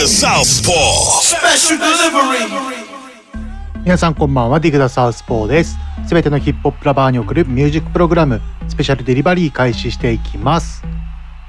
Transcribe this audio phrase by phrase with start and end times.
[0.00, 1.20] The Southpaw.
[1.20, 2.48] Special delivery.
[3.84, 5.76] 皆さんこんばんはディグダサウスポーです。
[6.06, 10.82] すべてのヒップホップラバーに送るミュージックプログラムスペシャルデリバリー開始していきます。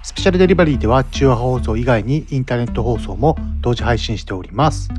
[0.04, 4.90] スペシャルデリバリーでは中和放送以外にインターネット放送も同時配信しております。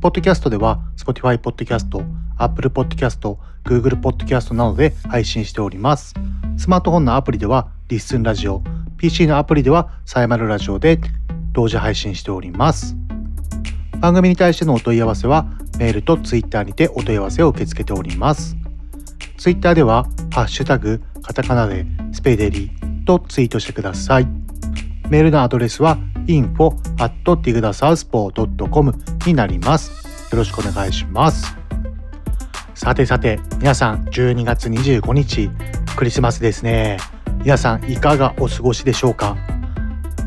[0.00, 2.04] ポッドキャストでは Spotify ポッドキャスト
[2.38, 6.14] Apple ポッドキャスト Google ポッドキャストなどで配信しております。
[6.56, 8.62] スマートフォンのアプリではリッスンラジオ。
[8.98, 11.00] PC のアプリではサイマルラジオで
[11.60, 12.96] 同時配信しております
[14.00, 15.46] 番組に対してのお問い合わせは
[15.78, 18.56] メールとツイッターにてお問い合わせを受け付けております。
[19.36, 22.70] ツイッターでは、ハッシュタグ、カタカナでスペデリ
[23.06, 24.26] とツイートしてください。
[25.08, 28.94] メールのアドレスは info at tigdasouthpaw.com
[29.26, 29.90] になります。
[30.30, 31.56] よろしくお願いします。
[32.74, 35.50] さてさて、皆さん12月25日、
[35.96, 36.98] クリスマスですね。
[37.42, 39.36] 皆さんいかがお過ごしでしょうか？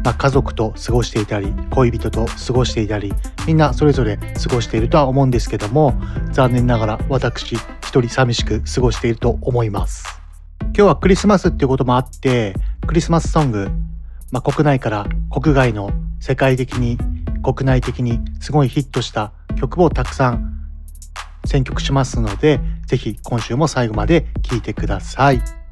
[0.04, 3.14] まあ、家族と過ごしていたり恋人と過ごしていたり
[3.48, 5.94] みんなそれぞれ過ごしているとは思うんですけども
[6.32, 10.06] 残念ながら私一人寂しく過ごしていると思います
[10.62, 13.70] 今日はクリスマスっていうこともあってクリスマスソング、
[14.32, 16.98] まあ、国内から国外の世界的に
[17.42, 20.54] 国内的にすごいヒットした曲をたくさん
[21.46, 25.64] 選曲しますのでぜひ今週も最後まで聴いてください。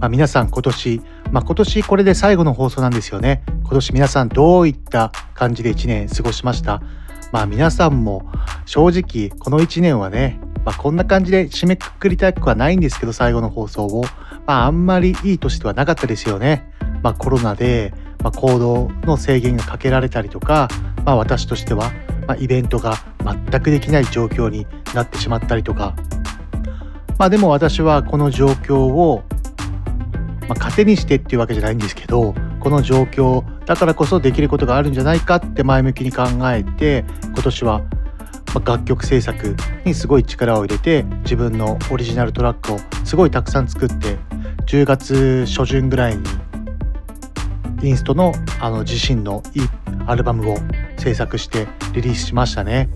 [0.00, 3.42] まあ、皆さん今年、まあ、今年これで最後の放送なんですよね。
[3.62, 6.82] 今年皆さんどういった感じで1年過ごしました？
[7.30, 8.28] まあ皆さんも
[8.66, 14.02] 正直この1年はね、まあ、こんな感じで締めくくりたくはないんですけど最後の放送を、
[14.46, 16.68] まあ、あんまりいい年ではなかったですよね。
[17.02, 20.68] まあ、コロナで、ま、行動の制限がかけられたりとか、
[21.04, 21.92] まあ、私としては、
[22.26, 25.94] ま、イベントが全くできない状況になってしまったりとか
[27.18, 29.22] まあでも私はこの状況を
[30.50, 37.78] まあ、糧にしてっていうわけじゃないんですけどこの状況だからこそできることがあるんじゃないかって前向きに考えて今年は
[38.52, 44.18] まあ楽曲制作にすごい力を入れて自分のオリジナルトラックをすごいたくさん作って
[44.66, 46.24] 10月初旬ぐらいに
[47.84, 49.62] インストのあの自身のいい
[50.08, 50.56] アルバムを
[50.98, 52.88] 制作してリリースしましたね。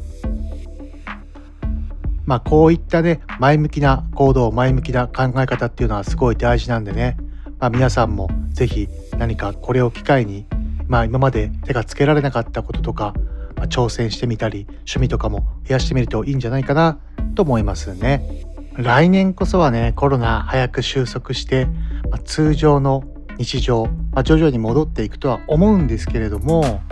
[2.27, 7.17] まあこういったね前向きな行動前向きな考え方っていうのはすごい大事なんでね
[7.65, 10.45] まあ、皆さんもぜひ何かこれを機会に、
[10.87, 13.15] まあ、今まで手がつけられなかったこととか、
[13.57, 16.99] まあ、挑戦してみたり趣味とかも増やしてみるといいんじゃないかな
[17.35, 18.45] と思いますね。
[18.77, 21.65] 来年こそはねコロナ早く収束して、
[22.11, 23.03] まあ、通常の
[23.39, 26.83] 日常、まあ、徐々に戻っていくとは思うんですけれども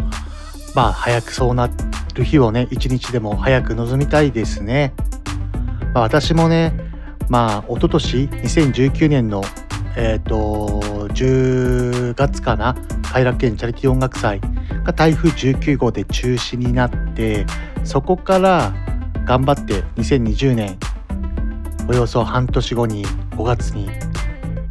[0.74, 1.68] まあ早くそうな
[2.14, 4.94] る日をね一日でも早く望みたいですね。
[5.92, 6.72] まあ、私もね
[7.28, 9.44] まあ一昨年2019年の
[9.96, 10.80] えっ、と
[11.14, 12.76] 10月かな？
[13.12, 14.40] 偕楽園チャリティー音楽祭
[14.84, 17.44] が台風19号で中止になって
[17.84, 18.72] そこから
[19.26, 20.78] 頑張って2020年
[21.88, 23.90] およそ半年後に5月に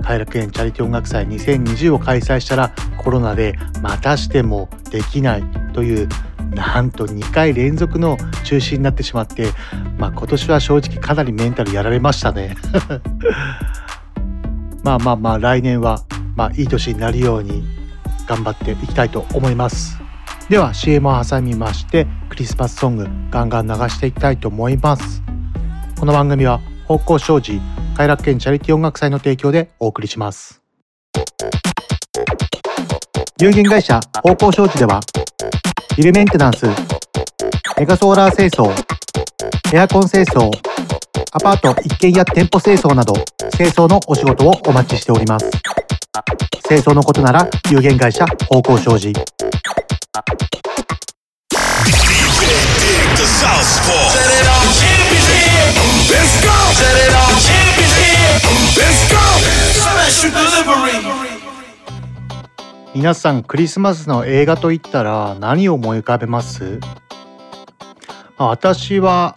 [0.01, 5.43] 偕楽園チャリティー音楽祭2020を開催したらコロナでまたしてもできない
[5.73, 6.09] という
[6.55, 9.51] なんと2回連続の中止になってしまって、
[9.97, 12.55] まあ、今年は正直かなりメンタルやられましたね。
[14.83, 16.03] まあまあまあ来年は
[16.35, 17.63] まあいい年になるように
[18.27, 19.99] 頑張っていきたいと思います。
[20.49, 25.21] では CM を挟みましてクリスマスソングガンガン流していきたいと思います。
[25.99, 27.61] この番組は方向障子
[27.95, 30.61] 偕楽園チャリティ音楽祭の提供でお送りします。
[33.39, 34.99] 有限会社方向障子では
[35.97, 36.65] ビルメンテナンス
[37.77, 38.71] メガソーラー清掃
[39.73, 40.51] エアコン清掃
[41.33, 43.13] アパート、一軒家、店舗清掃など、
[43.55, 45.49] 清掃のお仕事をお待ちしております。
[46.67, 49.13] 清掃のことなら、有限会社、方向障子。
[62.93, 66.81] 皆さん、クリスマスの映画と言ったら何を思い浮かべます？
[68.37, 69.33] 私は、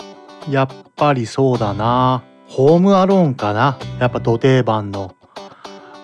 [0.97, 2.23] ぱりそうだな。
[2.47, 3.79] ホームアローンかな。
[3.99, 5.15] やっぱ土定番の。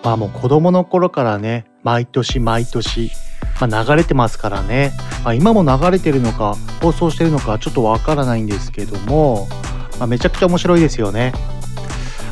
[0.03, 3.11] まあもう子供の頃からね毎年毎年
[3.61, 4.91] まあ、流れてますからね、
[5.23, 9.47] まあ、今も流れてるのか放送してるのかちょっとわからないんですけども、
[9.99, 11.31] まあ、めちゃくちゃ面白いですよね。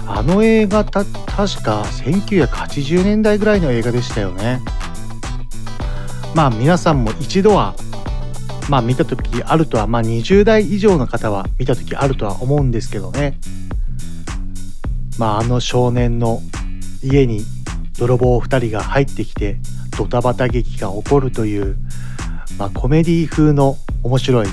[0.07, 4.59] あの映画た確か1980年代ぐらいの映画でしたよね。
[6.33, 7.75] まあ皆さんも一度は
[8.69, 13.37] まあ見た時あるとはまあ20代以上の方は見た時あるとは思うんですけどね。
[15.17, 16.41] まああの少年の
[17.03, 17.41] 家に
[17.97, 19.57] 泥棒2人が入ってきて
[19.97, 21.77] ドタバタ劇が起こるという、
[22.57, 24.47] まあ、コメディ風の面白い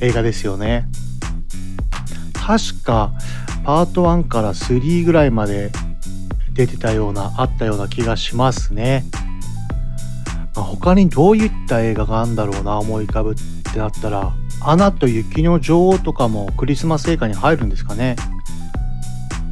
[0.00, 0.86] 映画ですよね。
[2.32, 3.12] 確か
[3.64, 5.70] パート1から3ぐらいまで
[6.52, 9.04] 出てたようなあったような気がしますね、
[10.54, 13.34] ま、他にどういった映画があるんだろうな思い浮かぶっ
[13.72, 18.16] てなったら「アナと雪の女王」とかもクリスマス映画に入るんですかね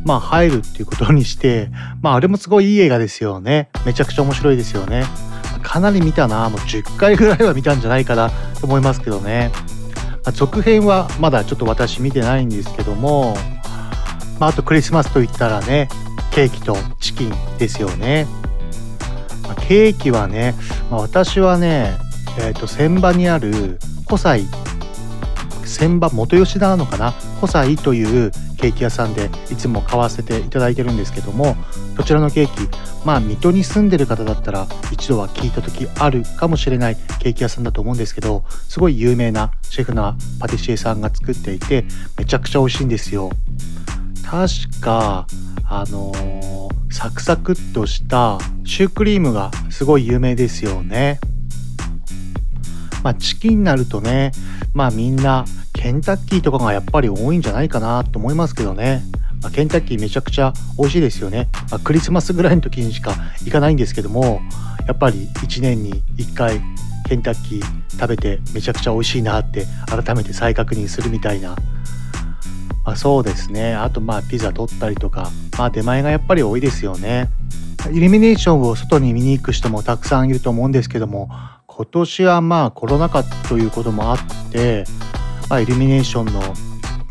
[0.05, 3.69] まあ入るっていうことにして、まああれもすごいいい映画ですよね。
[3.85, 5.05] めちゃくちゃ面白いですよね。
[5.63, 6.49] かなり見たな。
[6.49, 9.51] もう10回ぐらいは見たんじゃないかなと思いますけどね。
[10.25, 13.37] まあ、続編はまだちょっと私見てないんですけども、
[14.39, 15.89] まあ、あとクリスマスといったらね、
[16.31, 18.27] ケーキとチキンですよね。
[19.49, 20.55] まあ、ケーキはね、
[20.91, 21.97] まあ、私はね、
[22.39, 24.47] えっ、ー、と、千葉にある古西
[25.65, 27.11] 千葉元吉田なのかな？
[27.41, 31.57] 古西というケーキ屋さんでいつも買わせていただいてるんですけども
[31.97, 41.85] そちらのケーキまあ水戸に住んでる方だったら一度は聞いた時あるかもしれないケーキ屋さんだと思うんですけどすごい有名なシェフなパティシエさんが作っていて
[42.17, 43.31] めちゃくちゃ美味しいんですよ。
[44.25, 45.27] 確か
[45.69, 51.21] あのー、サクサクっとしたシュークリームがすごい有名ですよね
[53.03, 54.33] まあチキンになるとね
[54.73, 55.45] まあみんな
[55.79, 59.01] ケンタッキーとかがやっぱり多いんじゃないかなと思いますけどね。
[59.41, 61.47] まあ、ケンタッキーめちゃくちゃ美味しいですよね。
[61.71, 63.15] まあ、クリスマスぐらいの時にしか
[63.45, 64.41] 行かないんですけども、
[64.89, 66.61] やっぱり1年に1回
[67.09, 71.55] ケンタッキー食べてめちゃくちゃ美味しいなって改めて再確認するみたいな。
[72.89, 73.75] まあ、そうですね。
[73.75, 77.29] あとまあピザ取ったりとか、まあ出前がやっぱり多いですよね。
[77.93, 81.29] イルミネーションを外に見に行く人もたくさんいると思うんですけども、
[81.67, 84.19] 今年はまあコロナ禍ということもあっ
[84.51, 84.87] て、
[85.51, 86.41] まあ、イルミネーションの、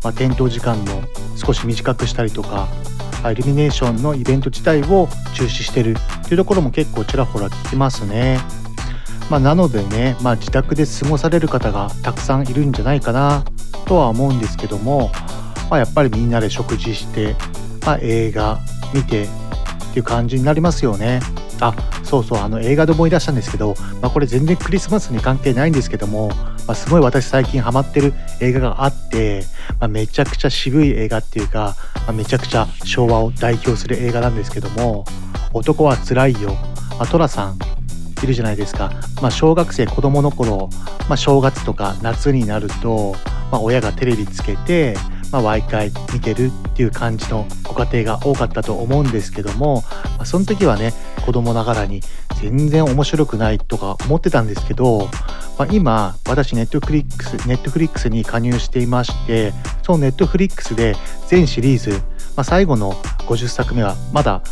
[0.02, 1.00] まあ、点灯時間の
[1.36, 2.66] 少し短くしたりとか、
[3.30, 8.40] イルミネーションのイベント自体を中止してるっていうところも結構ちらほら聞きますね。
[9.30, 13.44] まあ、なのでね、まあ、自宅で過ごされる方がたくさんいるんじゃないかな
[13.86, 15.12] とは思うんですけども、
[15.70, 17.34] まあ、やっぱりみんなで食事して、
[17.84, 18.58] まあ、映画
[18.94, 19.28] 見てっ
[19.92, 21.20] ていう感じになりますよね。
[21.60, 21.74] あ
[22.04, 29.44] そうそうあの映画で思い出したんですけど、まあ、これ全然クリスマスに関係ないんですけども、まあ、すごい私最近ハマってる映画があって、
[29.80, 31.76] まあ、めちゃくちゃ渋い映画っていうか、
[32.06, 35.04] まあ、めちゃくちゃ昭和を代表する映画なんですけども
[35.52, 36.56] 「男はつらいよ」
[36.98, 37.58] まあ、トラさん
[38.22, 38.92] いるじゃないですか、
[39.22, 40.68] まあ、小学生子供の頃、
[41.08, 43.14] まあ、正月とか夏になると、
[43.52, 44.96] まあ、親がテレビつけて
[45.32, 49.82] まあ、ワイカイ見てるっていう感じのご家庭が多かったと思うんですけども、
[50.16, 50.92] まあ、その時はね
[51.24, 52.00] 子供ながらに
[52.40, 55.08] 全然面白くないとか思ってたんですけど、
[55.58, 59.52] まあ、今私 NetflixNetflix に加入していまして
[59.82, 60.94] その Netflix で
[61.26, 61.98] 全シリーズ、ま
[62.38, 62.92] あ、最後の
[63.26, 64.42] 50作目はまだ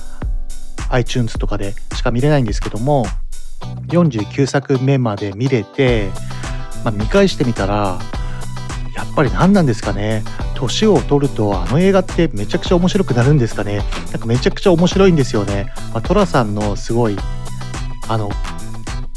[0.90, 3.06] iTunes とかでしか見れないんですけども
[3.88, 6.10] 49作目まで見れて、
[6.84, 7.98] まあ、見返してみたら
[8.96, 10.24] やっぱり何なんですかね。
[10.54, 13.82] 年を取るとあの映画ってめちゃくちゃ面白くなるんですかね。
[14.10, 17.16] なんかめちゃくちゃ面白いんですよね、まあ、トラさんのすごい
[18.08, 18.30] あの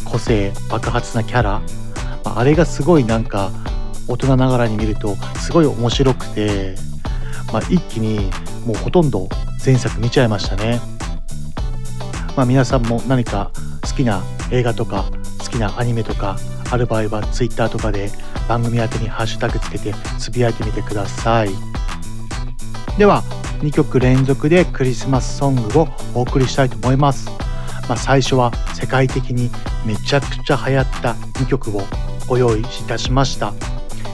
[0.03, 1.61] 個性爆発なキャラ、
[2.25, 3.51] まあ、あれがすごいなんか
[4.07, 6.75] 大人ながらに見るとすごい面白くて、
[7.53, 8.29] まあ、一気に
[8.65, 9.29] もうほとんど
[9.65, 10.81] 前作見ちゃいましたね、
[12.35, 13.51] まあ、皆さんも何か
[13.83, 15.05] 好きな映画とか
[15.39, 16.37] 好きなアニメとか
[16.71, 18.11] ある場合は Twitter とかで
[18.47, 21.49] 番組宛てにハッシュタグつけてつぶやいてみてください。
[22.97, 23.23] では
[23.61, 27.29] 2曲連続でクリスマスソングをお送りしたいと思います、
[27.87, 29.49] まあ、最初は世界的に
[29.85, 31.81] めちゃくちゃ流行った2曲を
[32.27, 33.53] ご用意いたしました。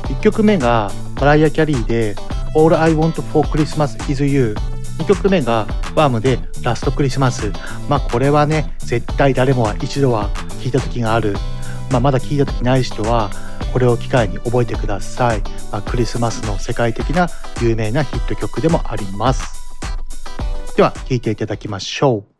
[0.05, 2.15] 1曲目がマライア・キャリーで
[2.55, 4.55] All I Want for Christmas is You
[4.99, 7.51] 2曲目がワームでラストクリスマス
[7.89, 10.29] まあこれはね絶対誰もは一度は
[10.61, 11.35] 聞いた時がある。
[11.91, 13.29] まあ、まだ聞いた時ない人は
[13.73, 17.27] これを機会に覚えてください、まあ、クリスマスの世界的な
[17.61, 19.75] 有名なヒット曲でもあります
[20.75, 22.23] では聴いていただきましょう「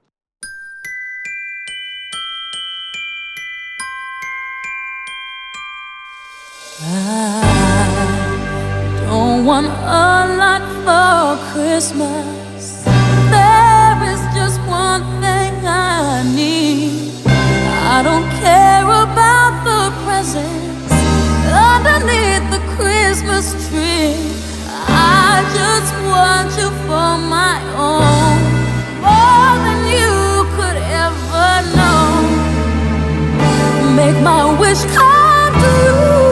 [9.36, 12.84] don't want a lot for Christmas.
[13.30, 17.22] There is just one thing I need.
[17.26, 18.35] I don't
[19.16, 20.92] about the presents
[21.72, 24.20] underneath the Christmas tree.
[24.92, 28.38] I just want you for my own,
[29.06, 30.16] more than you
[30.56, 32.04] could ever know.
[33.96, 36.25] Make my wish come true.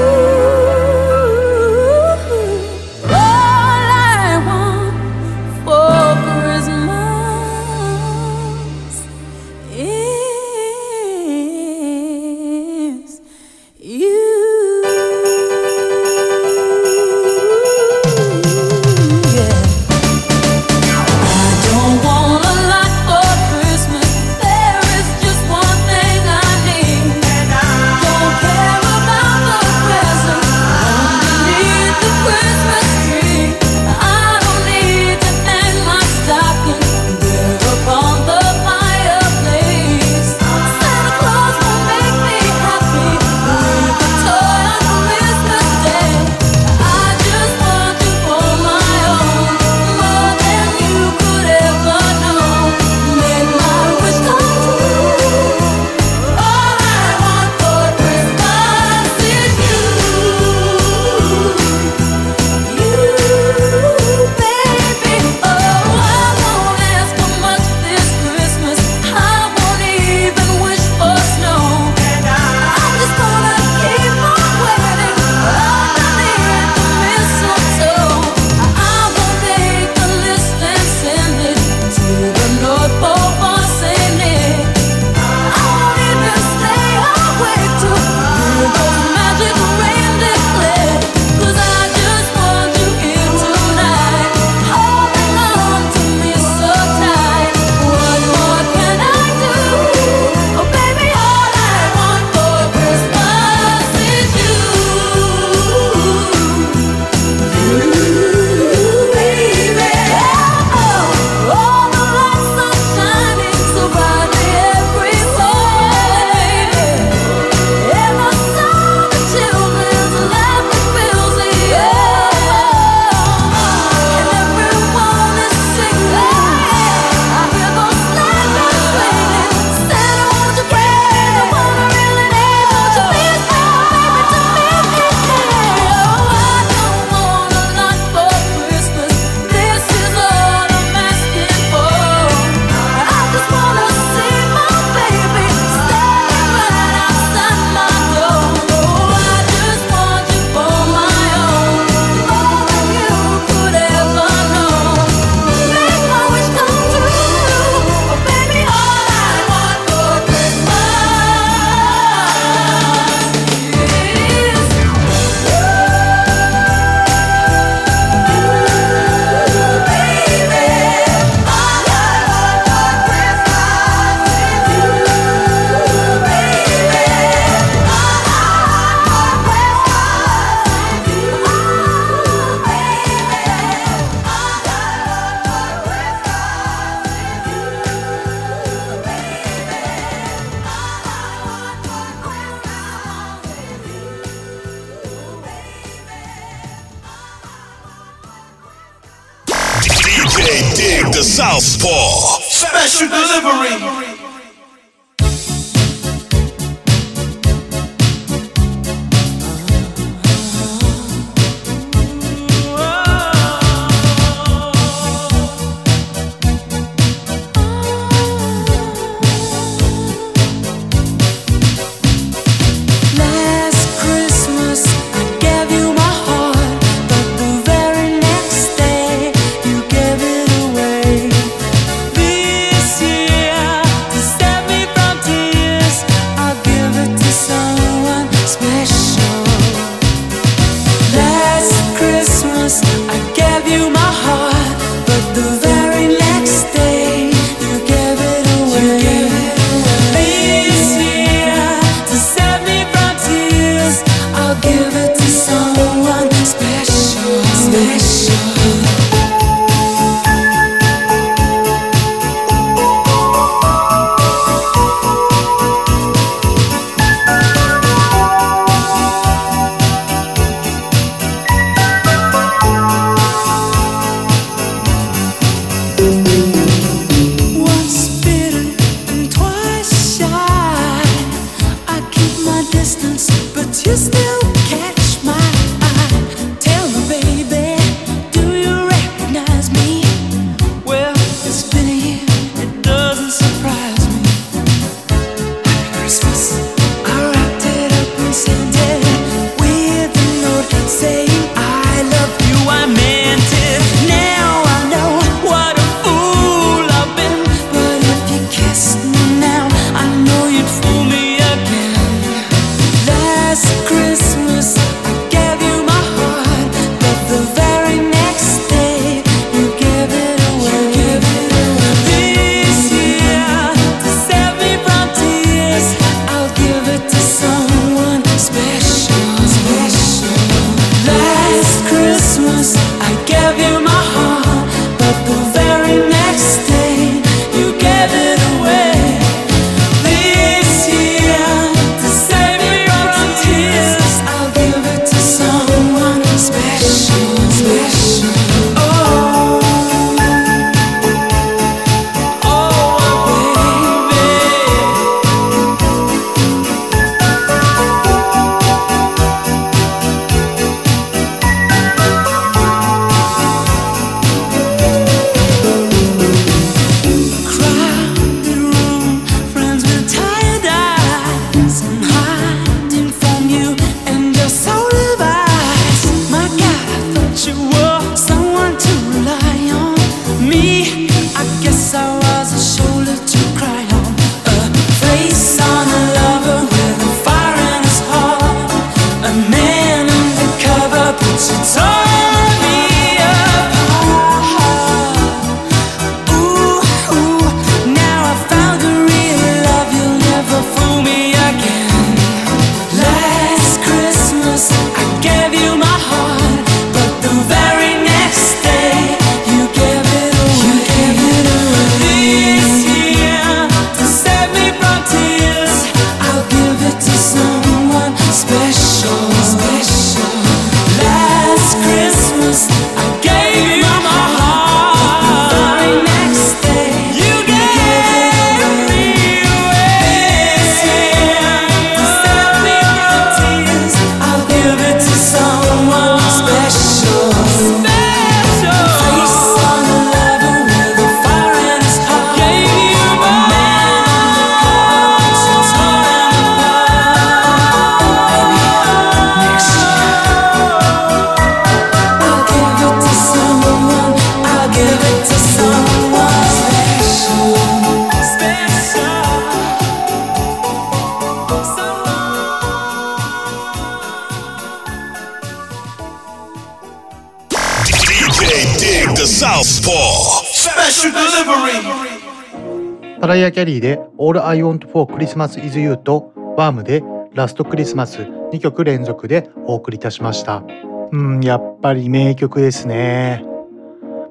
[473.53, 480.63] キャリーで All I Want for Christmas is You とワームでラストクリスマス2曲連続でお送りいたしました。
[481.11, 483.45] うん、やっぱり名曲ですね。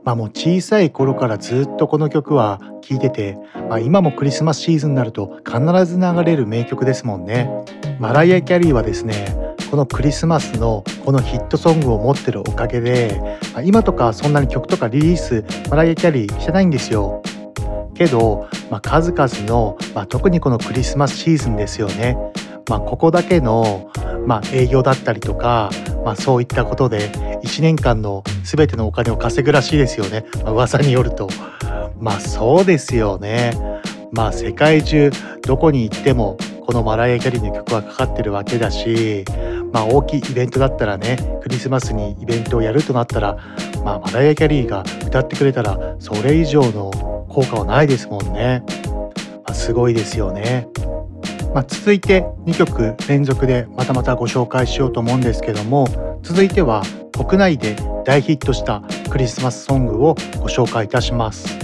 [0.04, 7.48] まあもう小さい頃からずっとこの曲は聴いてて、まあ、今もクリスマスシーズンになると必ず流れる名曲ですもんね。
[8.00, 9.14] マライア・キャリーはですね、
[9.70, 13.20] このクリスマスのこのヒットソングを持ってるおかげで、
[13.52, 17.22] まあ今とかそんなに曲とかリリースマライア・キャリーしてないんですよ。
[18.02, 22.16] けど、まあ、数々の、まあ、特にこのクリスマスシーズンですよね、
[22.68, 23.90] まあ、ここだけの、
[24.26, 25.70] まあ、営業だったりとか、
[26.04, 27.10] まあ、そういったことで
[27.44, 31.28] 1年間の全てのお金を稼ぐらしいですよね、まあ、噂によると。
[31.98, 33.52] まあそうですよね。
[34.10, 35.12] まあ世界中
[35.42, 36.36] どこに行っても
[36.66, 39.24] このマライア・キャリーの曲はかかってるわけだし
[39.72, 43.36] まあ大きいイベントだったらねクリスマスにイベントをやるとなったら、
[43.84, 46.90] まあ、マライア・キャリーが歌ってくれたらそれ以上の
[47.28, 48.62] 効果はないですもんね、
[49.44, 50.68] まあ、すごいですよね、
[51.54, 61.58] まあ、続いて2曲連続でまたまたご紹介しようと思うんですけども続いては国内で大ヒットしたクリスマスソングをご紹介いたします。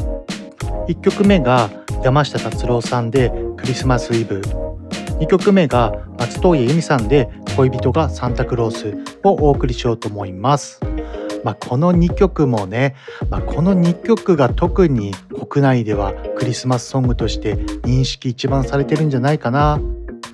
[0.88, 1.70] 1曲目が
[2.02, 4.67] 山下達郎さんでクリスマスイブ。
[5.20, 10.80] 2曲目が松任谷由実さんで恋人がサンタクロースをお送りしようと思います。
[11.44, 12.94] まあ、この2曲もね、
[13.30, 15.12] まあ、この2曲が特に
[15.50, 19.80] 国内ではクリスマスソングとして認識一番されてるんじゃないかな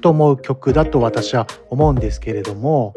[0.01, 2.95] と思う曲だと私は思うんですけれども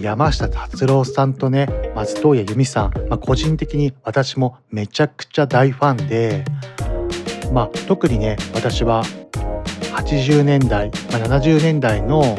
[0.00, 6.44] 山下達郎さんとね松任谷由実さん、まあ、個人的に私もめちゃくちゃ大ファンで、
[7.52, 9.02] まあ、特にね私は
[9.92, 12.36] 80年代、まあ、70年代の、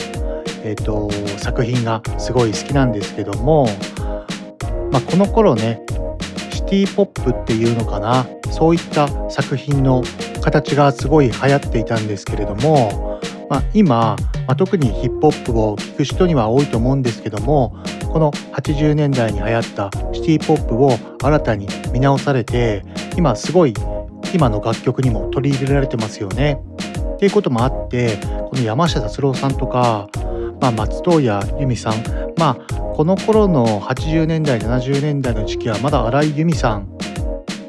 [0.63, 3.67] えー、と作品がすごい好きなんですけども、
[4.91, 5.81] まあ、この頃ね
[6.51, 10.03] シティポップっていうのかなそういった作品の
[10.41, 14.15] 形がすごい流行っていたんですけれども、まあ、今、
[14.47, 17.75] まあ、特にヒップホップを聴く人には多いと思うんですけども
[18.11, 22.83] この80年代に流行ったシティポップを新たに見直されて
[23.17, 23.73] 今すごい
[24.33, 26.59] 今の楽曲にも取り入れられてますよね。
[27.23, 28.17] っていうこともあって
[28.49, 30.09] この山下達郎さんとか、
[30.59, 32.03] まあ、松任谷由実さん
[32.37, 36.97] まあこの頃の80年代70年代の時期はまだ荒井由実さん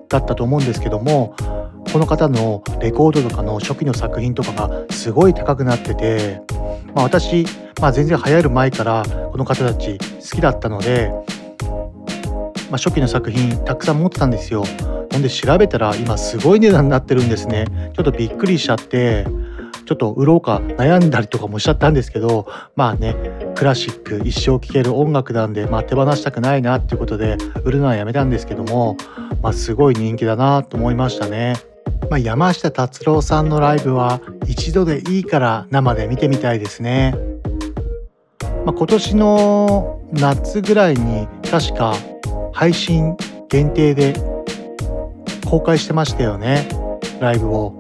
[0.09, 1.37] だったと思うんですけども
[1.93, 6.43] この方のレコードとかの初期の作品とかがすごい高くなってて、
[6.93, 7.47] まあ、私、
[7.81, 11.13] まあ、全然流行る前からこの方たち好きだったので、
[12.71, 14.65] まあ、初期の作品たくさん持ってたんですよ。
[15.13, 17.67] ほんで調べたら今すごい値段になってるんですね。
[17.95, 19.25] ちょっとびっくりしちゃって
[19.87, 23.15] ちょっと売ろうか悩んだりとかもしちゃったんですけどまあね
[23.55, 28.97] クラシック一生聴ける音楽なんで、まあ、手放したくないなっていうことで売るのはやめたんですけども、
[29.43, 31.55] まあ、すごい人気だなと思いましたね。
[32.11, 37.15] まあ、山下達郎さんのライブは一度でいいから生で見てみたいですね。
[38.65, 41.95] まあ、今年の夏ぐらいに確か
[42.53, 43.17] 配信
[43.49, 44.15] 限定で
[45.47, 46.69] 公開してましたよね
[47.21, 47.79] ライブを。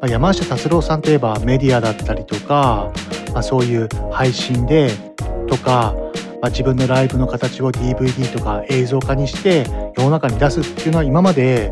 [0.00, 2.90] まあ、山下達郎さんといえばメディアだったりとか、
[3.34, 4.90] まあ、そういう配信で
[5.46, 5.94] とか、
[6.40, 9.66] まあ、自分のライブの形を DVD とか映像化にして
[9.98, 11.70] 世の中に出すっていうのは今まで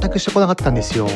[0.00, 1.08] 全くしてこなかったんですよ。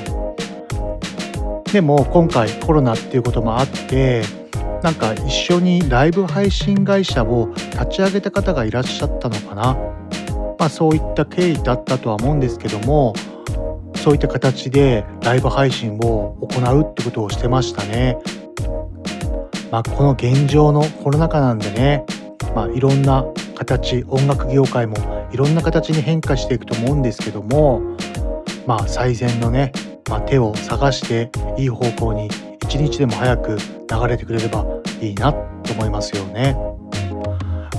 [1.73, 4.23] でも今回コロナっていうこともあって
[4.83, 9.77] なんか一緒にライブ配信会社を立ち上げた方がいらっしゃったのかな。
[10.59, 13.12] まあそういった経緯だったとは思うんですけども
[14.09, 18.16] そういった形でライブ配信を行うってことをしてましたね。
[19.71, 22.07] まあ、この現状のコロナ禍なんでね、
[22.55, 24.97] まあ、いろんな形音楽業界も
[25.31, 27.83] いろんな形に変化していくと思うんですけども、
[28.66, 29.73] まあ、最善のね、
[30.09, 32.31] まあ、手を探していい方向に
[32.64, 34.64] 一日でも早く流れてくれれば
[35.03, 36.57] いいなと思いますよね。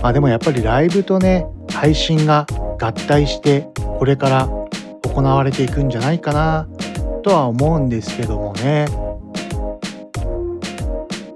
[0.03, 2.45] まあ、でもやっぱりライブとね配信が
[2.79, 4.59] 合体してこれから
[5.19, 6.69] 行われていくんじゃないかな
[7.23, 8.85] とは思うんですけどもね。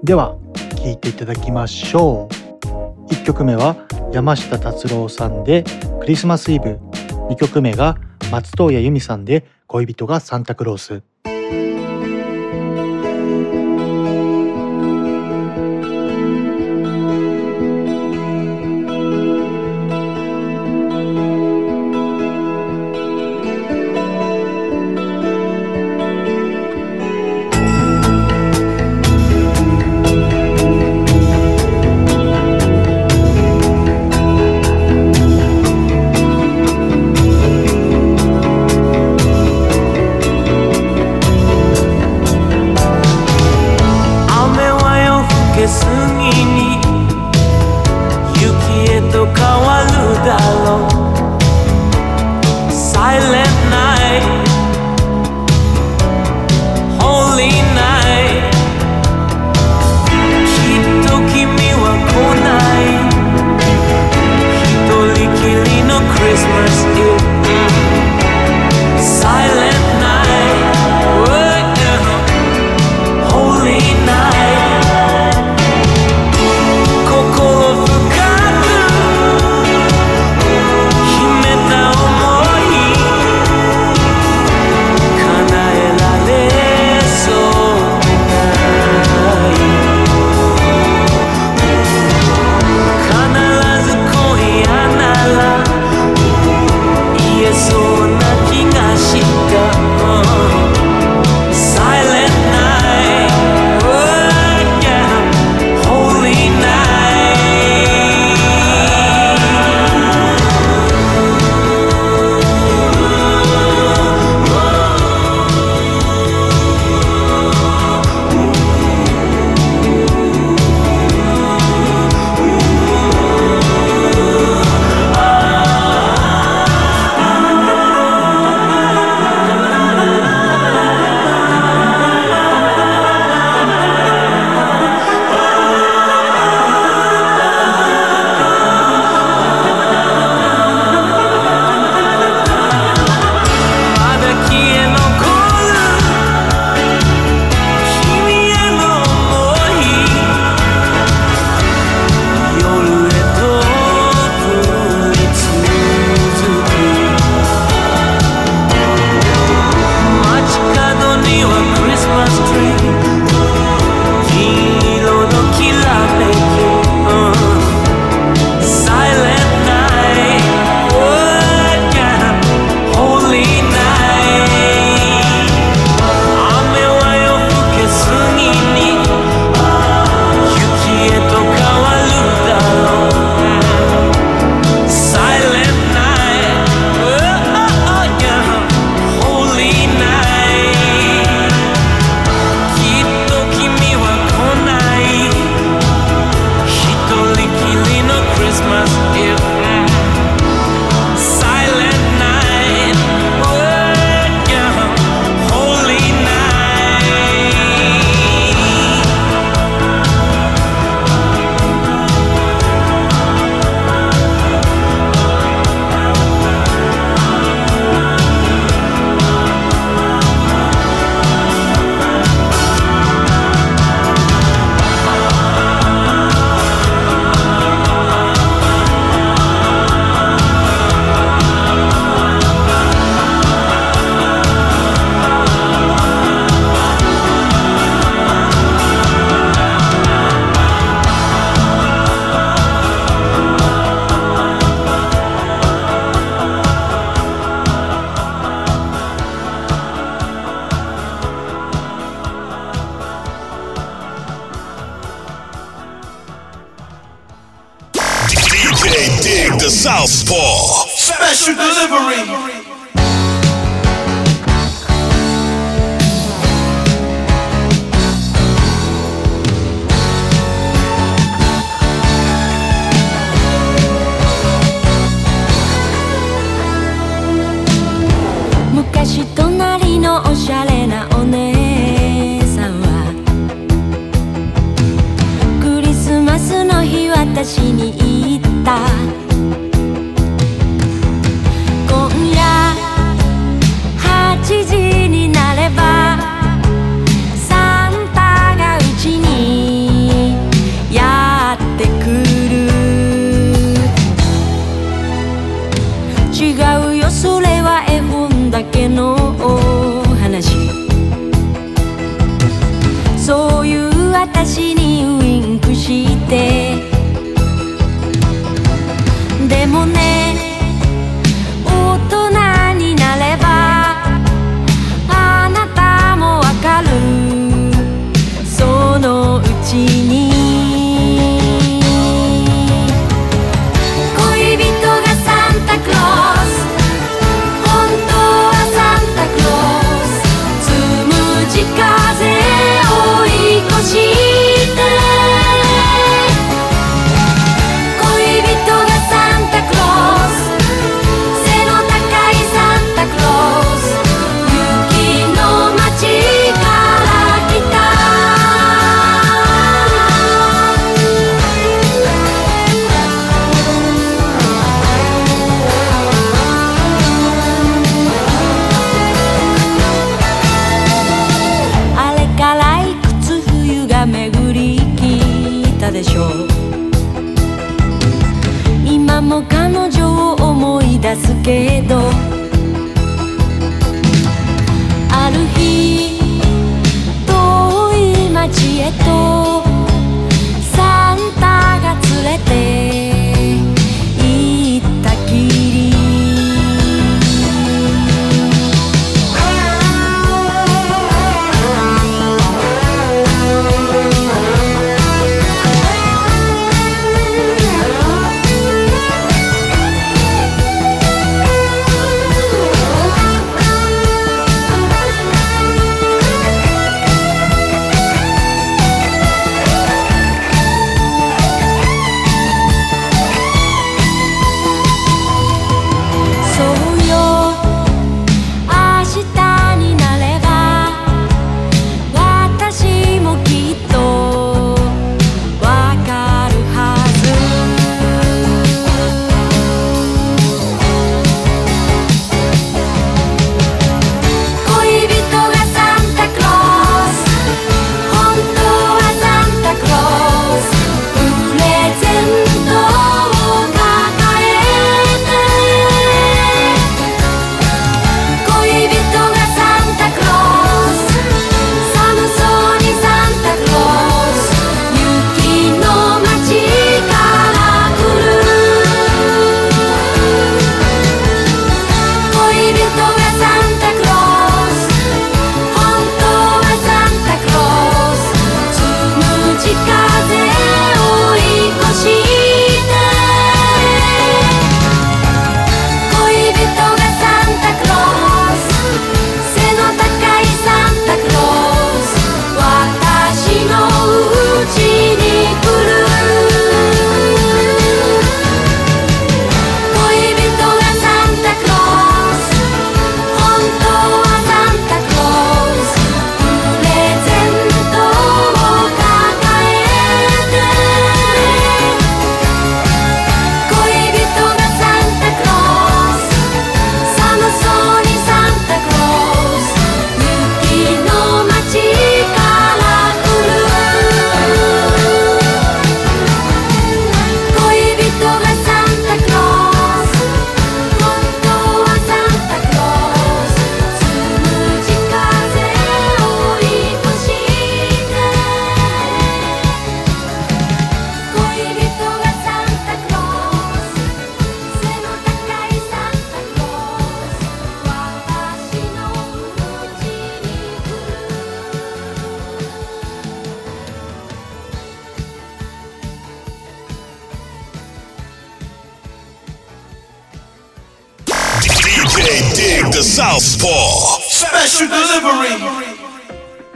[0.02, 0.36] では
[0.76, 3.12] 聴いていただきましょう。
[3.12, 3.76] 1曲目は
[4.10, 5.64] 山下達郎さんで
[6.00, 6.78] 「クリスマスイブ」
[7.28, 7.96] 2曲目が
[8.30, 11.02] 松任谷由実さんで「恋人がサンタクロース」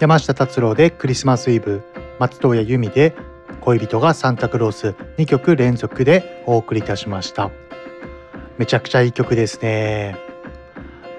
[0.01, 1.83] 山下達郎でクリスマスイブ
[2.21, 3.17] 松任谷由実で
[3.61, 7.51] 恋人がサンタクロース2曲連続でお送りいたしました。
[8.59, 10.17] めちゃくちゃいい曲ですね。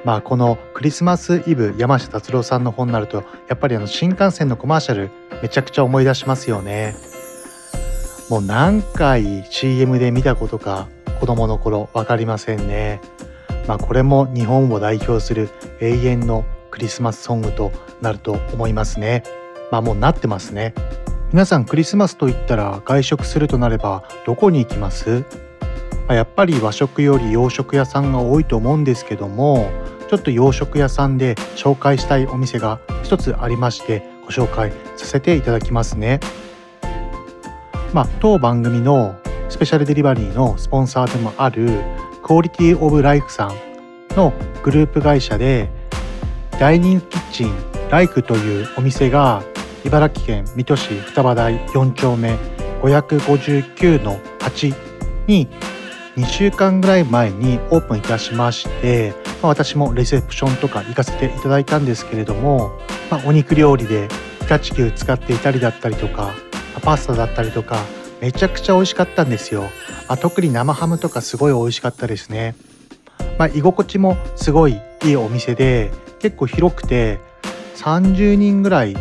[0.05, 5.11] まあこのクリスマスイブ山下達郎さんの本になるとやっぱりあの新幹線のコマーシャル
[5.41, 6.95] めちゃくちゃ思い出しますよね。
[8.29, 10.87] もう何回 CM で見たことか
[11.19, 13.01] 子供の頃分かりませんね。
[13.67, 15.49] まあこれも日本を代表する
[15.81, 16.45] 永遠の
[16.79, 19.23] クリスマスソングとなると思いますね。
[19.69, 20.73] まあもうなってますね。
[21.33, 25.25] 皆さんクリスマスと言ったら外食するとなればどこに行きます？
[26.07, 29.69] まあやっぱり和食より洋食屋さんが多いと思うんですけども
[30.09, 36.21] ちょっと洋食屋さんで紹介したいお店が一つありましてご紹介させていただきますね。
[37.93, 41.81] まあ当番組のスペシャルデリバリーのスポンサーでもある
[42.23, 44.31] クオリティオブライフさんの
[44.63, 45.77] グループ会社で
[46.59, 47.55] ダイニングキッチン
[47.89, 49.41] ライクというお店が
[49.85, 52.35] 茨城県水戸市双葉台4丁目
[52.81, 54.75] 559の8
[55.27, 55.47] に
[56.17, 62.71] 2週間ぐらい前にオープンいたしまして、まあ私もレセプションとか行かせていただいたんですけれども、
[63.09, 64.09] まあお肉料理で
[64.49, 66.33] 常陸牛使っていたりだったりとか
[66.81, 67.77] パスタだったりとか
[68.19, 69.63] めちゃくちゃ美味しかったんですよ、
[70.09, 72.53] あ特に生ハムとかすごい美味しかったですね。
[73.37, 77.19] まあ、居心地もすごいいいお店で結構広くて
[77.75, 78.95] 30人ぐらい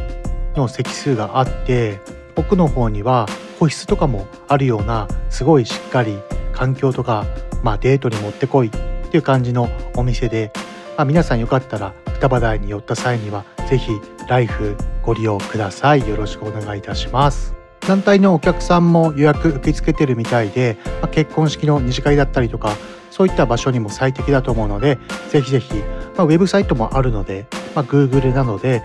[0.54, 2.00] の席数があって
[2.36, 3.26] 奥の方には
[3.58, 6.18] 個室とかもあるようなすごいしっかり
[6.52, 7.26] 環境とか、
[7.62, 10.52] まあ、デートにもってこいっていう感じのお店で、
[10.96, 13.92] まあ、皆さんよかったら双葉台に寄った際にはぜひ
[14.28, 16.08] ライフご利用ください。
[16.08, 17.54] よろしくお願いいたします。
[17.86, 22.76] 団体のお客さんも予約受け付けてるみたいで、まあ、結婚式の二次会だったりとか
[23.18, 24.96] そういった場所にも最適だと思うので
[25.30, 25.74] ぜひぜひ、
[26.16, 28.80] まあ、ウェブサイトもあるので、まあ、Google などで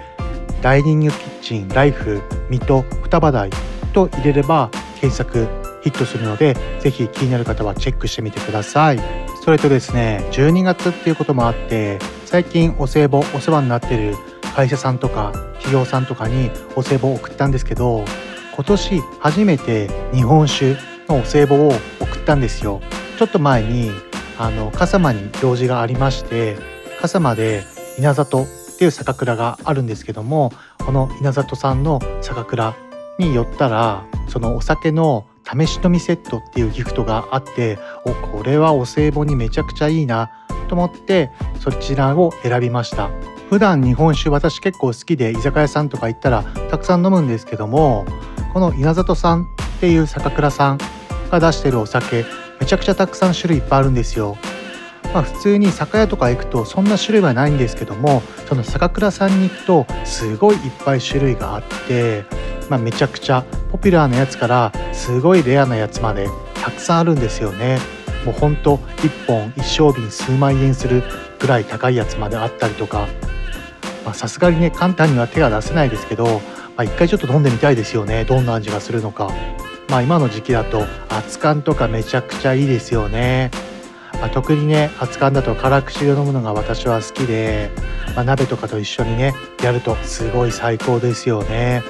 [0.63, 2.19] ダイニングキッチンライフ
[2.49, 3.51] 水戸双葉台
[3.93, 5.47] と入れれば検索
[5.83, 8.99] ヒットするのでぜひ気になる方はチェックしてみてください。
[9.43, 14.15] それとですね12月っていうこともあって最近お歳暮お世話になってる
[14.55, 18.03] 会社さんとか企業さんとかにお歳暮を送ったんですけど
[18.55, 20.77] 今年初めて日本酒
[21.07, 22.81] のお歳暮を送ったんですよ。
[23.19, 23.91] ちょっと前に
[24.37, 26.57] あの笠間に用事がありまして
[27.01, 27.63] 笠間で
[27.97, 32.75] 稲里っていう酒蔵があるんですけどもこの稲里さんの酒蔵
[33.19, 40.31] に寄ったらそのお酒の試し飲みセットっていうギフトがあっておこれはお歳暮にめちゃくちゃいいな
[40.67, 41.29] と思って
[41.59, 43.09] そちらを選びました。
[43.49, 48.03] 普段日本酒私結構好きで居酒屋さんとか行ったらたくさん飲むんですけども
[48.51, 49.45] この稲里さんっ
[49.79, 50.79] ていう酒蔵さん
[51.29, 52.25] が出してるお酒
[52.63, 54.37] めちゃくちゃたくさん種類いっぱいあるんですよ
[55.13, 62.23] まあ、普通に酒屋とか行くとそんな種類はないんですけどもその酒蔵さんに行くとすごいいっぱい種類があって、
[62.69, 67.79] まあ、めちゃくちゃポピュラーなやつからすごいレアなやつまでたくさんあるんですよね。
[68.25, 71.03] もうほんと1本一升瓶数万円する
[71.39, 73.07] ぐらい高いやつまであったりとか
[74.13, 76.41] さすがにね簡単には手が出せないですけど、ま
[76.77, 79.29] あ、一回ちょっと飲んでみたいですよねどんな味がするのか。
[79.93, 83.51] まあ、今の時期だと熱燗とかめちゃくちゃいいですよね。
[84.13, 87.69] まあ、特にね熱燗だと辛口で飲むのが私は好きで、
[88.15, 91.83] まあ、鍋とかと一緒にねやるとすごい最高ですよね。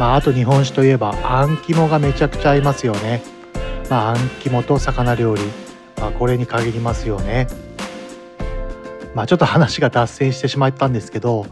[0.00, 3.22] まあ、あと日本酒といえばあん肝がめちゃくちゃ合いますよね。
[3.88, 5.42] まあ、あん肝と魚料理、
[6.00, 7.46] まあ、これに限りますよね。
[9.14, 11.46] まあ、ちょっと話が脱線してしまったんですけど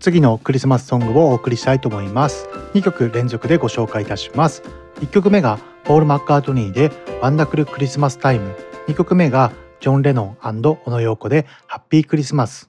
[0.00, 2.48] 次のクリスマスソングをお送りしたいと思います。
[2.74, 4.62] 2曲連続でご紹介いたします。
[5.00, 6.90] 1曲目がポール・マッカートニーで
[7.22, 8.54] 「ワンダフル・クリスマス・タイム」
[8.88, 12.68] 2曲目がジョン・レノン小野陽子で「ハッピークリスマス」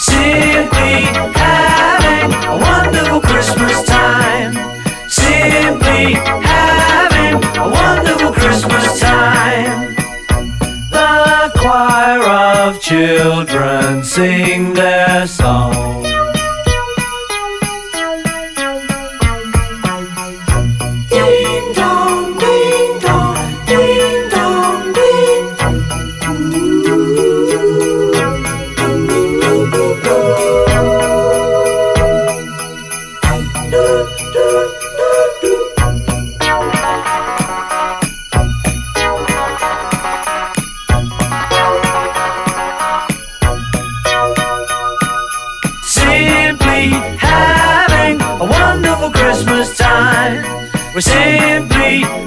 [0.00, 1.04] Simply
[1.36, 4.54] having a wonderful Christmas time.
[5.10, 9.94] Simply having a wonderful Christmas time.
[10.90, 16.09] The choir of children sing their song.
[51.00, 52.19] Simply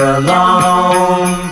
[0.00, 1.50] alone.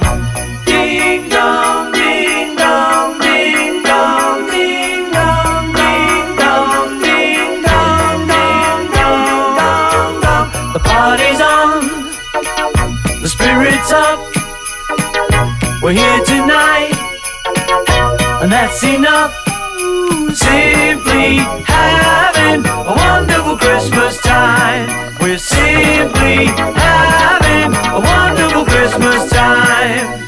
[0.65, 10.73] Ding dong, ding dong, ding dong, ding dong, ding dong, ding dong, ding dong, dong.
[10.73, 11.85] The party's on,
[13.21, 14.19] the spirit's up.
[15.83, 16.97] We're here tonight,
[18.41, 19.35] and that's enough.
[20.35, 21.37] Simply
[21.67, 24.98] having a wonderful Christmas time.
[25.21, 30.28] We're simply having a wonderful Christmas time.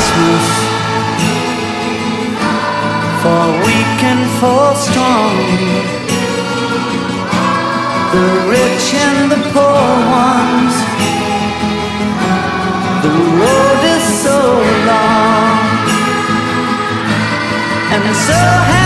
[0.00, 0.48] Christmas.
[3.22, 5.36] For weak and for strong,
[8.14, 9.90] the rich and the poor
[10.24, 10.74] ones.
[13.04, 14.38] The road is so
[14.88, 15.58] long,
[17.92, 18.79] and so.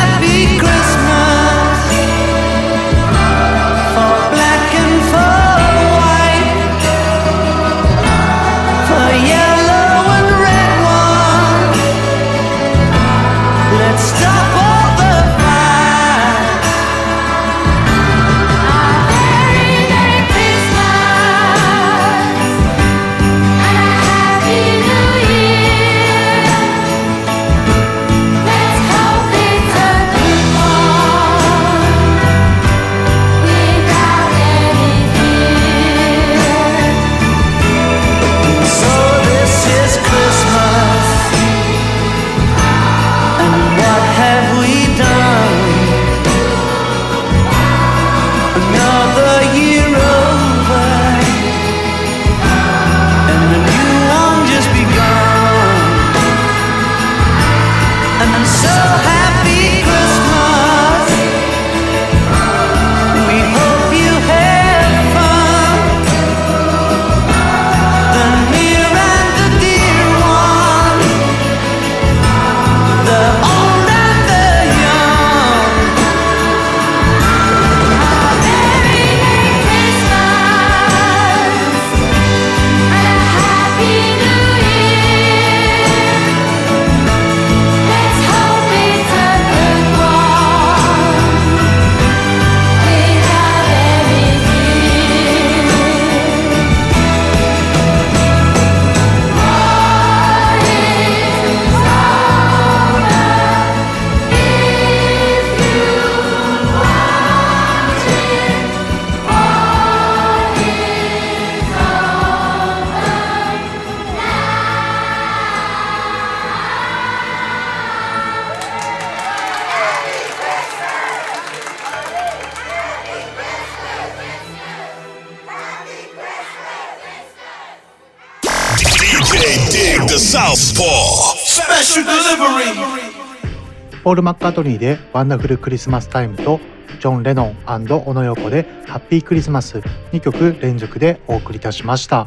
[134.15, 136.61] ール・マッカートニーで「ワンダフル・クリスマス・タイム」と
[137.01, 139.79] ジョン・レノンオノ・ヨーコで「ハッピー・クリスマス」
[140.13, 142.27] 2曲連続でお送りいたしました、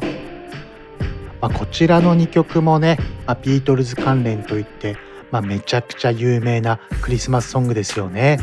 [1.40, 4.96] まあ、こちらの2曲もね、まあ、ビートルズ関連といって、
[5.30, 8.38] まあ、めちゃくちゃ有名なクリスマスソングですよね、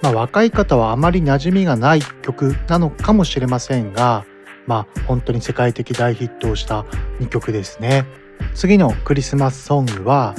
[0.00, 4.24] まあ、若い方はあまり馴染みがない曲なのかもしれませんが
[4.66, 6.82] まあ本当に世界的大ヒットをした
[7.20, 8.04] 2曲ですね。
[8.54, 10.34] 次のクリスマスソングは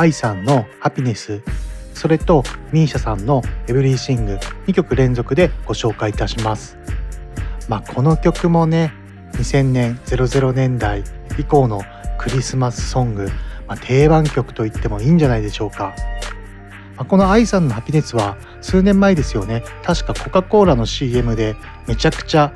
[0.00, 1.42] 愛さんのハピネス、
[1.92, 2.42] それと
[2.72, 6.78] ミーシャさんのエブリーシング2曲連続でご紹介いたします。
[7.68, 8.94] まあこの曲もね、
[9.34, 11.04] 2000年、00年代
[11.38, 11.82] 以降の
[12.16, 13.28] クリスマスソング、
[13.68, 15.94] まあ、定番曲と言ってもいいんじゃないでしょうか。
[16.96, 19.62] まあ、この愛さんのハピネスは数年前ですよね。
[19.82, 22.54] 確かコカ・コーラの CM でめちゃくちゃ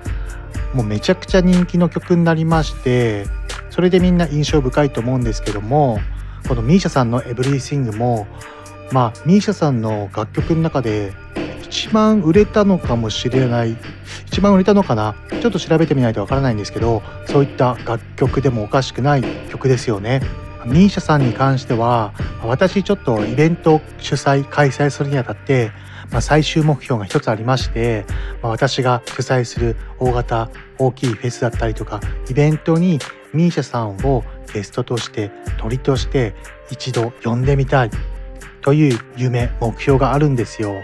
[0.72, 3.26] もうめちゃくちゃ人気の曲になりまして
[3.70, 6.00] それでみんな印象深いと思うんですけども
[6.48, 8.26] このミーシャさんの「エブリーシングも
[8.92, 11.12] まあミーシャさんの楽曲の中で
[11.62, 13.76] 一番売れたのかもしれない
[14.26, 20.20] 一番売れたのかなちょっと調べてみないとわからないんですけどそういった楽曲でもおかしくない曲ですよね。
[20.66, 25.72] ミーシャさんに関しては私ちょっとイベント主催開催するにあたって、
[26.10, 28.06] まあ、最終目標が一つありまして、
[28.42, 32.98] まあ、私が主催する大型大きいフェスだったりとかイベントに
[33.34, 36.34] ミーシャさんをゲストとして鳥として
[36.70, 37.90] 一度呼んでみたい
[38.62, 40.74] という夢目標があるんですよ。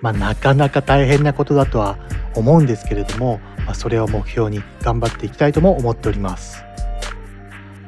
[0.00, 1.96] まあ、なかなか大変なことだとは
[2.34, 6.64] 思うんですけれども、まあ、それを目標に頑張っていきたいとも思っております。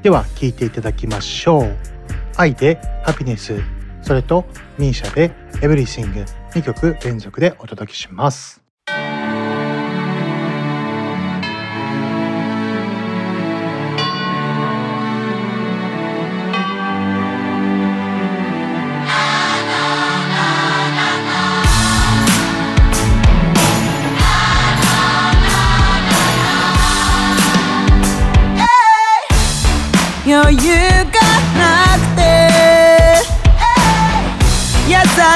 [0.02, 1.76] では聴いていただきましょう。
[2.36, 3.60] 愛でハピネス、
[4.02, 4.44] それと
[4.78, 8.63] ミーシャでエブリシング2曲連続でお届けします。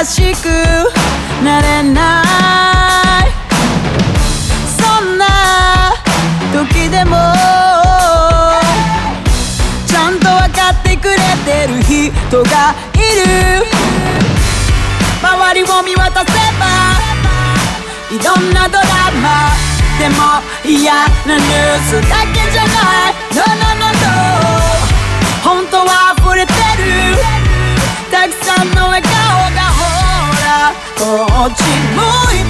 [0.04, 0.48] しく
[1.44, 3.30] なれない。
[4.76, 5.26] そんな
[6.52, 7.16] 時でも
[9.86, 13.66] ちゃんと分かってくれてる人がいる。
[15.20, 16.26] 周りを見渡せ
[16.58, 16.66] ば
[18.10, 18.84] いろんなドラ
[19.20, 19.50] マ
[19.98, 20.94] でも嫌
[21.26, 22.68] なニュースだけじゃな
[23.10, 23.67] い。
[31.48, 32.47] こっち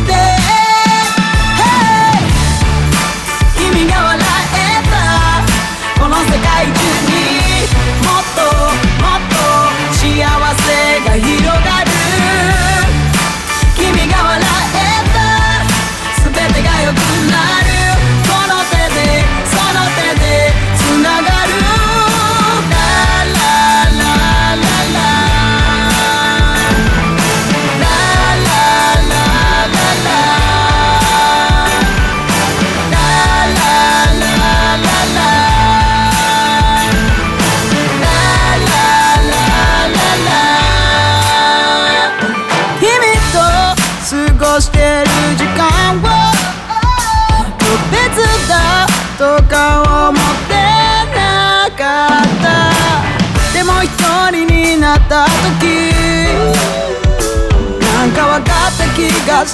[59.38, 59.50] 明日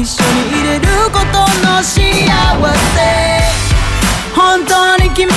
[0.00, 1.24] 一緒にいれること
[1.68, 2.08] の幸せ。
[4.34, 5.34] 本当に君に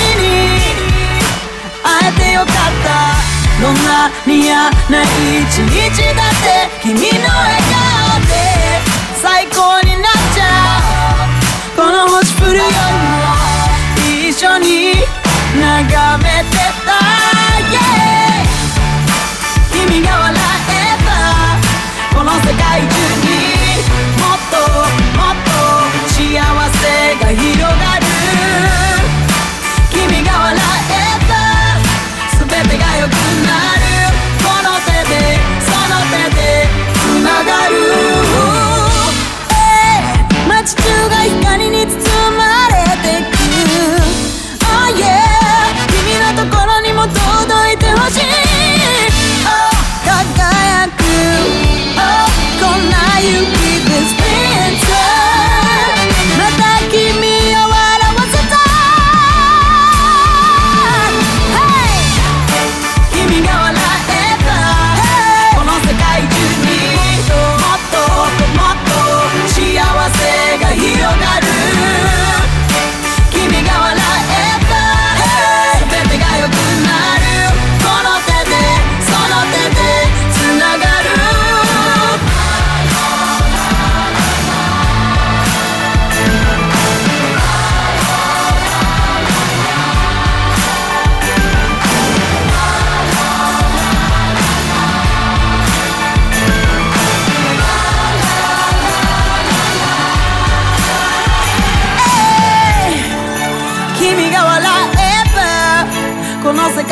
[1.84, 2.48] 会えてよかっ
[2.86, 2.88] た。
[3.62, 8.32] どんなに嫌な一日だって君の笑顔で。
[9.22, 10.80] 最高になっちゃ
[11.74, 11.76] う。
[11.76, 12.70] この星降るより
[14.24, 14.94] も一緒に
[15.60, 16.56] 眺めて
[16.86, 17.03] た。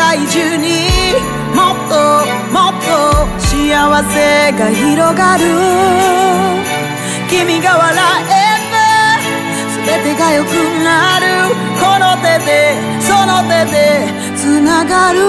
[0.02, 0.90] 界中に
[1.54, 1.94] もっと
[2.52, 2.90] もっと
[3.38, 3.50] 幸
[4.12, 5.44] せが広がる。
[7.30, 7.94] 君が笑
[8.26, 8.34] え
[8.72, 8.76] ば
[9.86, 10.48] 全てが良く
[10.84, 11.26] なる。
[11.80, 12.50] この手で
[13.00, 15.20] その手でつながる。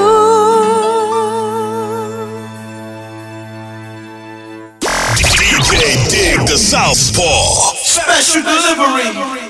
[5.19, 9.42] DJ Dig the Southpaw Special Delivery.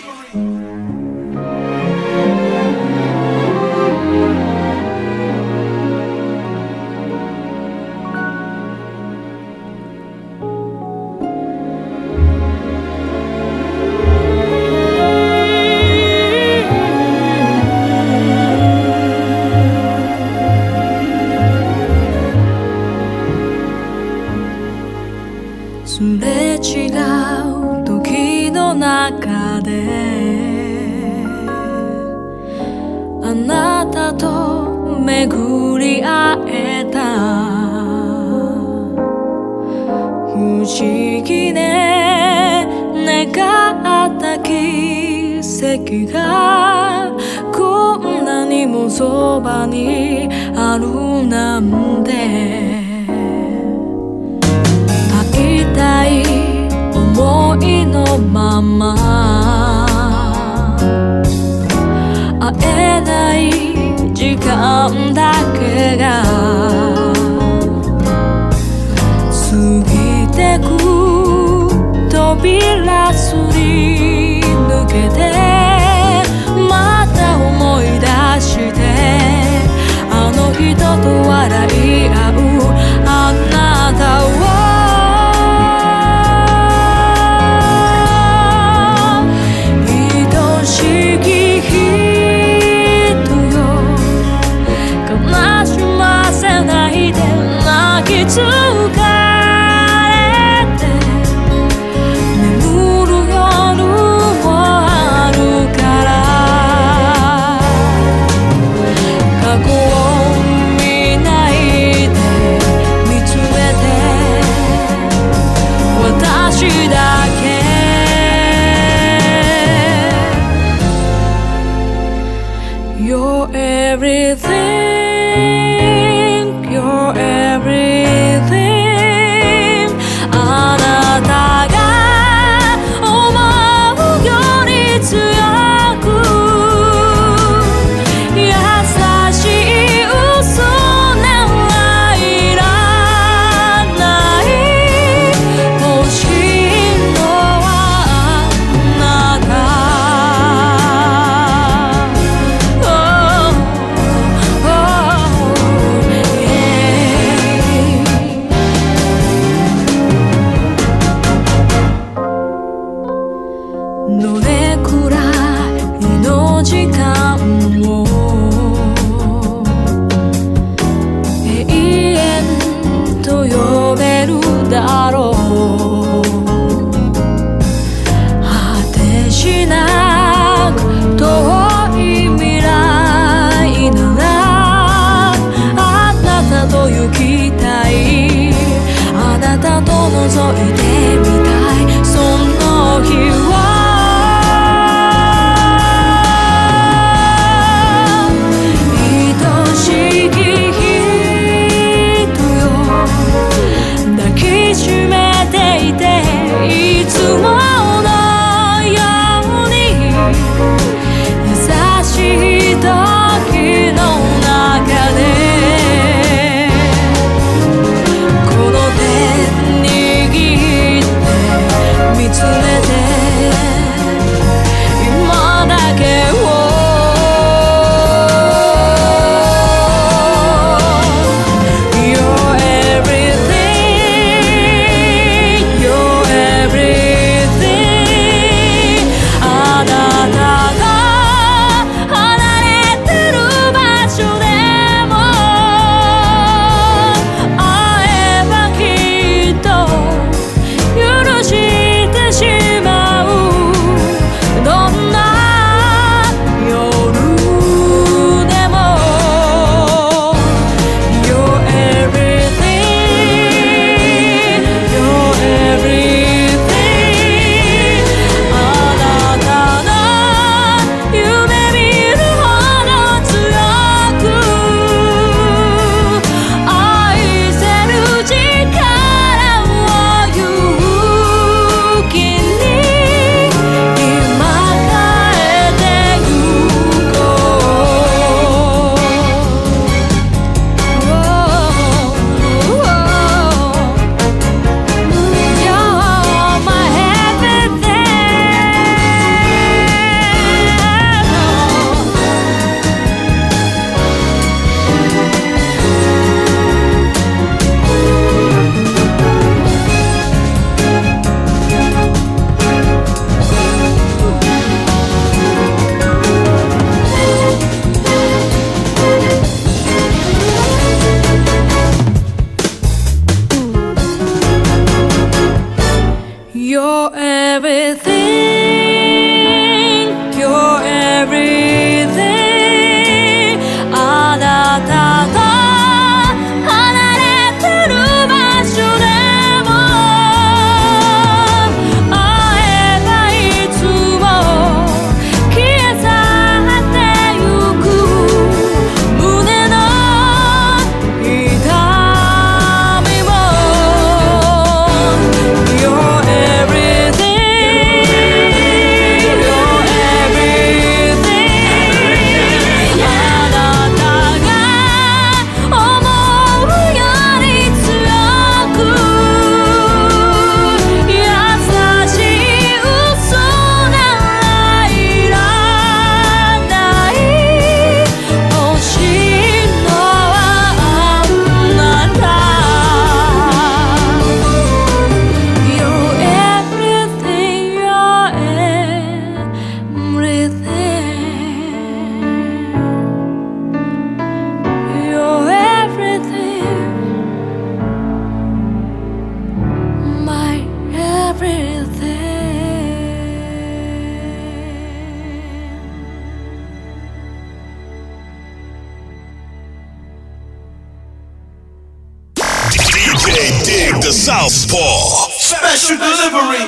[413.42, 415.26] Dig the Southpaw.
[415.36, 416.62] Special delivery.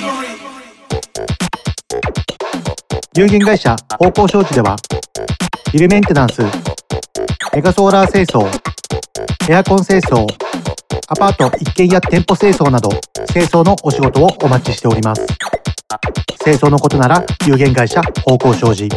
[3.16, 4.75] 有限会社方向商事では
[5.72, 6.43] ビルメンテナンス
[7.55, 8.51] メガソーラー清掃
[9.49, 10.27] エアコン清掃
[11.07, 12.89] アパート一軒家店舗清掃など
[13.33, 15.25] 清掃のお仕事をお待ちしております
[16.43, 18.89] 清掃のことなら有限会社方向商事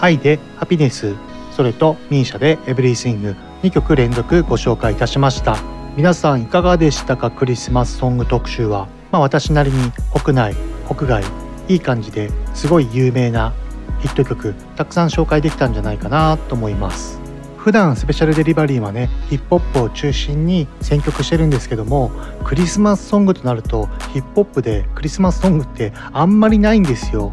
[0.00, 1.14] 愛でハピネス
[1.52, 5.56] それとミーシャでエブリシング2曲連続ご紹介いたしました。
[5.96, 7.30] 皆さんいかがでしたか？
[7.30, 8.86] クリスマスソング特集は。
[9.10, 9.92] まあ私なりに
[10.22, 10.54] 国内
[10.86, 11.24] 国外
[11.68, 13.54] いい感じですごい有名な
[14.00, 17.18] ヒット曲たくさん紹介できたんじゃないかなと思います。
[17.56, 22.12] 普段スペシャルデリバリーはねヒップホップを中心に選曲してるんですけども
[22.44, 27.32] クリスマスソングとなるとヒップホップでクリスマスソングってあんまりないんですよ。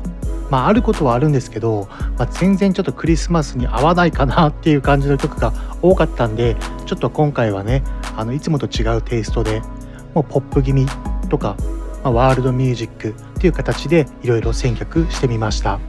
[0.53, 5.51] まああることはあるんですけど、まあ、全然ちょっとクリスマスに合わないかなっていう感じの曲が
[5.81, 7.83] 多かったんでちょっと今回はね
[8.15, 9.61] あのいつもと違うテイストで
[10.13, 10.85] もうポップ気味
[11.27, 11.57] とか、
[12.03, 15.79] まあ、ワールドミュージックっていう形でいろいろ選曲してみました。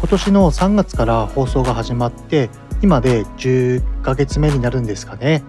[0.00, 2.50] 今年の3月から放送が始まって
[2.82, 5.42] 今で10ヶ月目になるんですかね。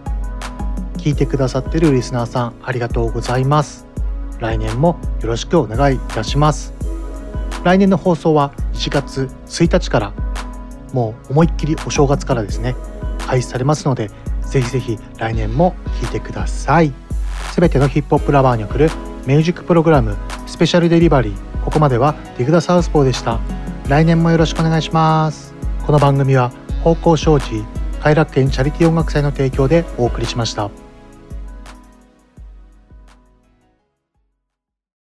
[0.95, 3.85] 聞いてくださってるリスナーさんありがとうございます。
[4.39, 6.73] 来年もよろしくお願いいたします。
[7.63, 10.13] 来年の放送は1月1日から
[10.93, 12.75] もう思いっきりお正月からですね
[13.27, 14.09] 開始されますので
[14.49, 16.91] ぜひぜひ来年も聴いてください。
[17.53, 18.89] すべてのヒップホップラバーに送る
[19.25, 20.15] ミュージックプログラム
[20.47, 23.39] スペシャルデリバリーここまではディグダサウスポーでした。
[23.87, 25.53] 来年もよろしくお願いします。
[25.85, 26.51] この番組は
[26.83, 27.63] 方向障子
[28.01, 30.80] 快楽園チャリティー音楽祭の提供でお送りしました。